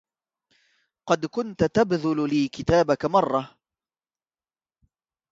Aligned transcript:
قد 1.09 1.25
كنت 1.25 1.63
تبذل 1.63 2.29
لي 2.29 2.47
كتابك 2.47 3.05
مرة 3.05 3.57